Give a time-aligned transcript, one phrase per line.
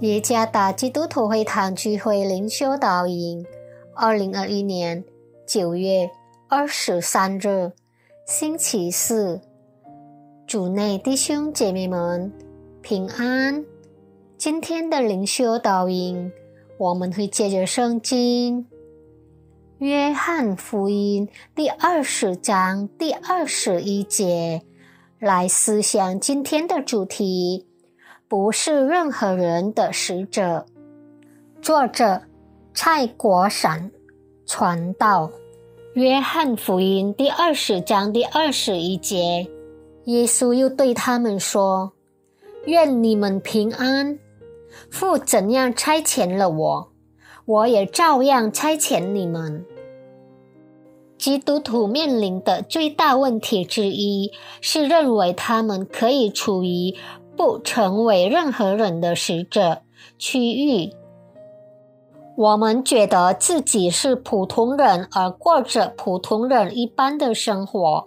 [0.00, 3.44] 耶加达基督徒会堂聚会灵修导引，
[3.94, 5.04] 二零二一年
[5.46, 6.10] 九月
[6.48, 7.72] 二十三日，
[8.26, 9.42] 星期四，
[10.46, 12.32] 主内弟兄姐妹们
[12.80, 13.62] 平安。
[14.38, 16.32] 今天的灵修导引，
[16.78, 18.64] 我们会借着圣经
[19.80, 24.62] 《约翰福音》第二十章第二十一节。
[25.18, 27.66] 来思想今天的主题，
[28.30, 30.64] 不是任何人的使者。
[31.60, 32.22] 作者
[32.72, 33.90] 蔡国闪，
[34.46, 35.32] 传道。
[35.94, 39.48] 约翰福音第二十章第二十一节，
[40.04, 41.90] 耶稣又对他们说
[42.66, 44.16] ：“愿你们平安。
[44.88, 46.92] 父怎样差遣了我，
[47.46, 49.66] 我也照样差遣你们。”
[51.18, 56.94] 基督徒面临的最大问题之一是认为他们可以处于
[57.40, 59.80] 不成为任何人的使者
[60.18, 60.92] 区域。
[62.36, 68.04] 我们觉得自己是普通人，而过着普通人一般的生活。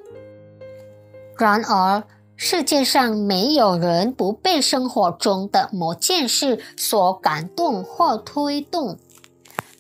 [1.36, 2.04] 然而，
[2.36, 9.00] 世界上没有人不被生活中的某件事所感动或推动。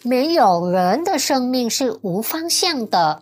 [0.02, 3.22] 没有人的生命是无方向的。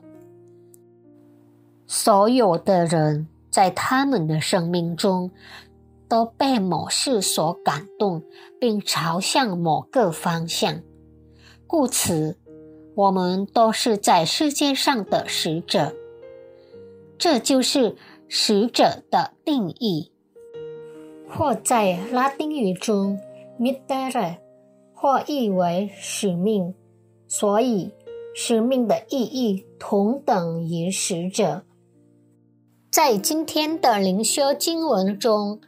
[1.85, 5.29] 所有的人在他们的生命中
[6.11, 8.21] 都被某事所感动，
[8.59, 10.81] 并朝向某个方向。
[11.65, 12.37] 故此，
[12.95, 15.95] 我们都是在世界上的使者。
[17.17, 17.95] 这就是
[18.27, 20.11] 使者的定义，
[21.29, 23.17] 或在拉丁语中
[23.57, 24.37] m i d e r
[24.93, 26.75] 或译为使命，
[27.29, 27.93] 所以
[28.35, 31.63] 使命的意义同等于使者。
[32.91, 35.61] 在今天的灵修经文中，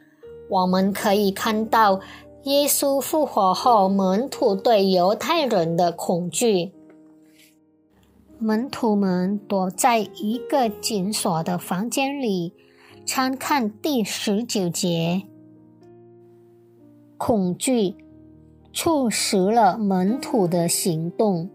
[0.48, 2.00] 我们可以看到
[2.44, 6.72] 耶稣复活后门徒对犹太人的恐惧。
[8.38, 12.52] 门徒们躲在一个紧锁的房间里，
[13.06, 15.22] 参看第十九节。
[17.16, 17.96] 恐惧
[18.72, 21.48] 促使了门徒的行动。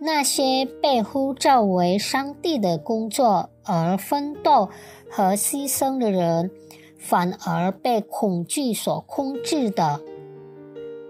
[0.00, 4.68] 那些被呼召为上帝的工作而奋斗
[5.08, 6.50] 和牺牲的人，
[7.02, 10.00] 反而被恐惧所控制的。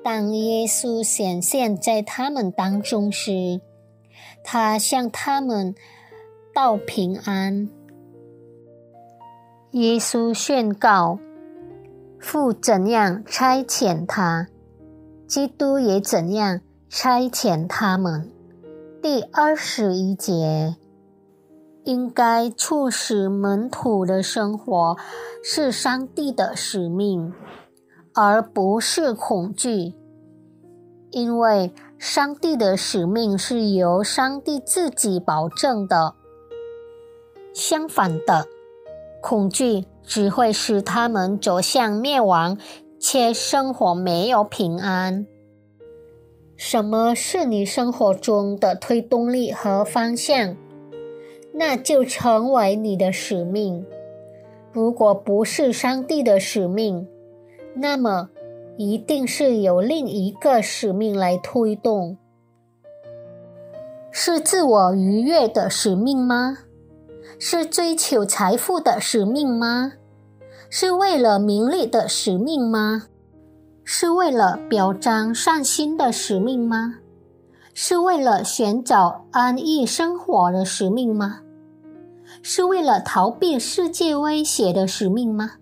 [0.02, 3.60] 当耶稣显现在他们当中时，
[4.42, 5.74] 他向他们
[6.54, 7.68] 道平安。
[9.72, 11.18] 耶稣宣告：
[12.18, 14.48] 父怎样差遣他，
[15.26, 18.30] 基督也怎样差遣他们。
[19.02, 20.76] 第二十一节，
[21.84, 24.96] 应该促使门徒的生活
[25.42, 27.32] 是上帝的使命，
[28.14, 29.94] 而不是恐惧，
[31.10, 36.14] 因为上帝的使命是由上帝自己保证的。
[37.52, 38.46] 相反的。
[39.20, 42.58] 恐惧只会使他们走向灭亡，
[42.98, 45.28] 且生活没有平安。
[46.56, 50.56] 什么是你生活中的推动力和方向？
[51.52, 53.84] 那就成为你的使命。
[54.72, 57.06] 如果不是上帝的使命，
[57.74, 58.30] 那么
[58.76, 62.16] 一定是有另一个使命来推动。
[64.10, 66.58] 是自我愉悦的使命吗？
[67.38, 69.92] 是追求财富的使命吗？
[70.70, 73.04] 是为了名利的使命吗？
[73.84, 77.00] 是为了表彰善心的使命吗？
[77.74, 81.40] 是为了寻找安逸生活的使命吗？
[82.42, 85.52] 是为了逃避世界威胁的使命吗？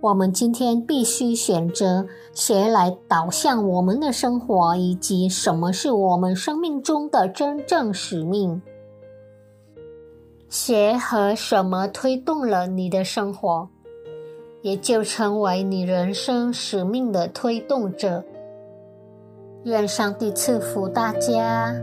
[0.00, 8.60] 我们今天必须选择谁来导向我们的生活，以及什么是我们生命中的真正使命。
[10.48, 13.68] 谁和什么推动了你的生活，
[14.62, 18.24] 也就成为你人生使命的推动者。
[19.64, 21.74] 愿上帝赐福大家。